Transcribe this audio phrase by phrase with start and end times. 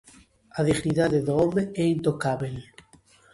[0.57, 2.55] A dignidade do home é intocábel.